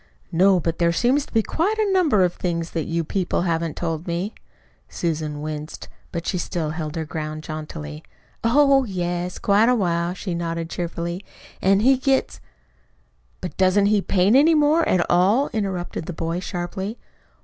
"No. 0.31 0.59
But 0.59 0.79
there 0.79 0.91
seem 0.91 1.19
to 1.19 1.31
be 1.31 1.43
quite 1.43 1.77
a 1.77 1.93
number 1.93 2.23
of 2.23 2.33
things 2.33 2.71
that 2.71 2.85
you 2.85 3.03
people 3.03 3.43
haven't 3.43 3.77
told 3.77 4.07
me." 4.07 4.33
Susan 4.89 5.43
winced, 5.43 5.89
but 6.11 6.25
she 6.25 6.39
still 6.39 6.71
held 6.71 6.95
her 6.95 7.05
ground 7.05 7.43
jauntily. 7.43 8.01
"Oh, 8.43 8.83
yes, 8.83 9.37
quite 9.37 9.69
a 9.69 9.75
while," 9.75 10.15
she 10.15 10.33
nodded 10.33 10.71
cheerfully. 10.71 11.23
"An' 11.61 11.81
he 11.81 11.97
gets" 11.97 12.41
"But 13.41 13.55
doesn't 13.57 13.85
he 13.93 14.01
paint 14.01 14.35
any 14.35 14.55
more 14.55 14.89
at 14.89 15.05
all?" 15.07 15.49
interrupted 15.53 16.07
the 16.07 16.13
boy 16.13 16.39
sharply. 16.39 16.97